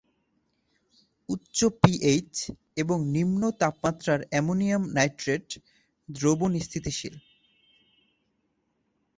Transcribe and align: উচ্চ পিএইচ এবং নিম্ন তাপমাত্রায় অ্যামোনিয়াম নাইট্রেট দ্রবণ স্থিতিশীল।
উচ্চ 1.29 1.57
পিএইচ 1.81 2.33
এবং 2.77 2.97
নিম্ন 3.15 3.41
তাপমাত্রায় 3.61 4.23
অ্যামোনিয়াম 4.29 4.83
নাইট্রেট 4.97 5.47
দ্রবণ 6.09 6.51
স্থিতিশীল। 6.59 7.15